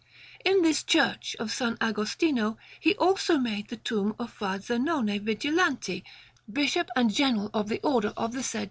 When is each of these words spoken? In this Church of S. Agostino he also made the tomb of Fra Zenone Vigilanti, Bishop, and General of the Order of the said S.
In 0.43 0.63
this 0.63 0.81
Church 0.81 1.35
of 1.37 1.49
S. 1.61 1.75
Agostino 1.79 2.57
he 2.79 2.95
also 2.95 3.37
made 3.37 3.67
the 3.67 3.77
tomb 3.77 4.15
of 4.17 4.33
Fra 4.33 4.59
Zenone 4.59 5.19
Vigilanti, 5.23 6.01
Bishop, 6.51 6.89
and 6.95 7.13
General 7.13 7.51
of 7.53 7.69
the 7.69 7.79
Order 7.83 8.11
of 8.17 8.33
the 8.33 8.41
said 8.41 8.57
S. 8.59 8.59